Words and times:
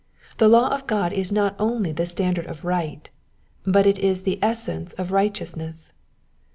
The 0.39 0.47
law 0.49 0.69
of 0.69 0.87
God 0.87 1.13
is 1.13 1.31
not 1.31 1.55
only 1.59 1.91
the 1.91 2.07
standard 2.07 2.47
of 2.47 2.65
right, 2.65 3.07
but 3.67 3.85
it 3.85 3.99
is 3.99 4.23
the 4.23 4.39
essence 4.41 4.93
of 4.93 5.11
righteousness. 5.11 5.93